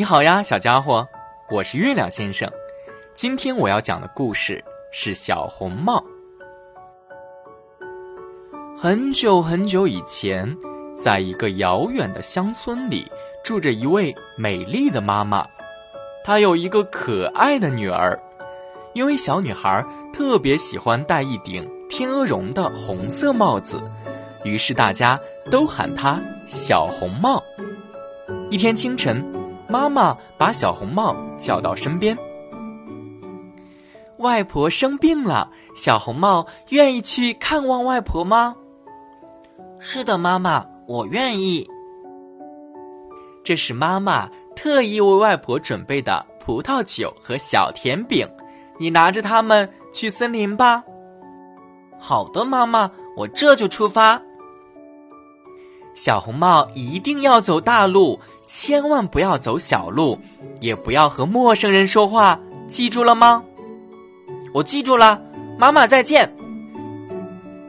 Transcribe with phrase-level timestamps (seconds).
[0.00, 1.06] 你好呀，小家伙，
[1.50, 2.50] 我是月亮先生。
[3.14, 6.02] 今天我要讲的故事是小红帽。
[8.78, 10.56] 很久很久以前，
[10.96, 13.06] 在一个遥远的乡村里，
[13.44, 15.46] 住着一位美丽的妈妈。
[16.24, 18.18] 她有一个可爱的女儿，
[18.94, 23.78] 因为小女孩特别喜欢戴一顶天鹅绒的红色帽子，
[24.44, 25.20] 于是大家
[25.50, 27.44] 都喊她小红帽。
[28.48, 29.22] 一天清晨，
[29.70, 32.16] 妈妈把小红帽叫到身边。
[34.18, 38.56] 外婆生病了，小红帽愿意去看望外婆吗？
[39.78, 41.66] 是的，妈妈，我愿意。
[43.42, 48.28] 这是妈妈特意为外婆准备的葡萄酒和小甜饼，
[48.78, 50.84] 你拿着它们去森林吧。
[51.98, 54.20] 好的，妈妈，我这就出发。
[55.94, 58.20] 小红帽一定要走大路，
[58.52, 60.18] 千万不要走小路，
[60.60, 62.36] 也不要和陌生人说话，
[62.66, 63.44] 记住了吗？
[64.52, 65.22] 我记住了，
[65.56, 66.28] 妈妈再见。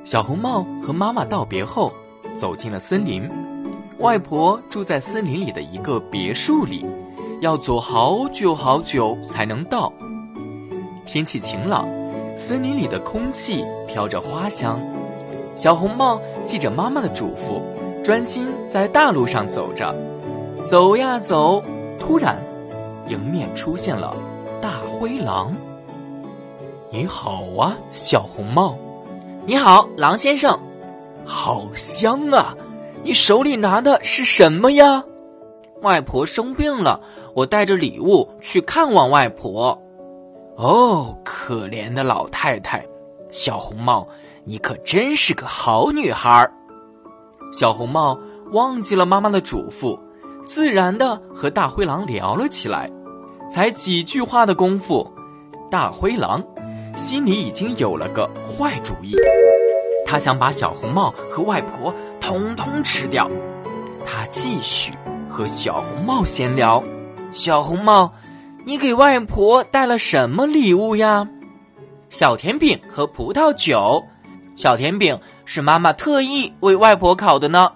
[0.04, 1.94] 小红帽和妈妈道别后。
[2.36, 3.30] 走进了森林，
[4.00, 6.84] 外婆住在森林里的一个别墅里，
[7.42, 9.92] 要走好久好久才能到。
[11.06, 11.88] 天气晴朗，
[12.36, 14.80] 森林里的空气飘着花香。
[15.56, 17.62] 小红帽记着妈妈的嘱咐，
[18.02, 19.94] 专心在大路上走着。
[20.64, 21.62] 走呀走，
[22.00, 22.42] 突然，
[23.08, 24.16] 迎面出现了
[24.62, 25.54] 大灰狼。
[26.90, 28.78] 你好啊，小红帽。
[29.46, 30.58] 你好，狼先生。
[31.26, 32.56] 好香啊！
[33.04, 35.04] 你手里拿的是什么呀？
[35.82, 37.02] 外婆生病了，
[37.34, 39.78] 我带着礼物去看望外婆。
[40.58, 42.86] 哦，可怜的老太太，
[43.32, 44.08] 小红帽，
[44.46, 46.50] 你可真是个好女孩。
[47.52, 48.18] 小红帽
[48.52, 50.00] 忘记了妈妈的嘱咐，
[50.46, 52.90] 自然的和大灰狼聊了起来。
[53.50, 55.12] 才几句话的功夫，
[55.70, 56.42] 大灰狼
[56.96, 59.16] 心里已经有了个坏主意。
[60.06, 63.30] 他想把小红帽和外婆统统吃掉。
[64.06, 64.92] 他继续
[65.30, 66.82] 和小红帽闲聊
[67.34, 68.14] ：“小红帽，
[68.66, 71.28] 你给外婆带了什么礼物呀？
[72.10, 74.04] 小甜饼和葡萄酒。
[74.56, 77.72] 小甜饼是妈妈特意为外婆烤的呢。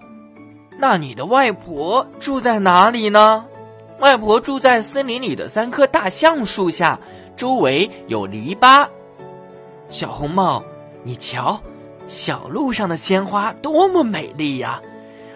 [0.77, 3.45] 那你的外婆住在哪里呢？
[3.99, 6.99] 外婆住在森林里的三棵大橡树下，
[7.35, 8.87] 周围有篱笆。
[9.89, 10.63] 小红帽，
[11.03, 11.59] 你瞧。”
[12.07, 14.79] 小路上的鲜花多么美丽呀！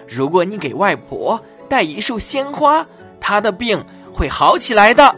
[0.07, 2.85] 如果你给外婆带一束鲜花，
[3.19, 3.83] 她的病
[4.13, 5.15] 会好起来的。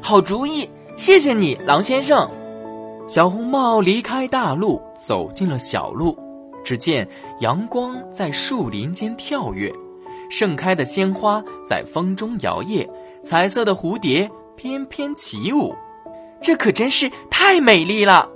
[0.00, 2.28] 好主意，谢谢你，狼先生。
[3.06, 6.18] 小红帽离开大路，走进了小路。
[6.64, 7.06] 只见
[7.40, 9.72] 阳光在树林间跳跃，
[10.30, 12.88] 盛开的鲜花在风中摇曳，
[13.22, 15.74] 彩色的蝴蝶翩翩起舞。
[16.40, 18.28] 这可真是太美丽了！